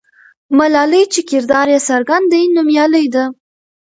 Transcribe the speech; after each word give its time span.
ملالۍ 0.57 1.03
چې 1.13 1.21
کردار 1.29 1.67
یې 1.73 1.79
څرګند 1.87 2.25
دی، 2.31 2.43
نومیالۍ 2.55 3.05
ده. 3.15 3.25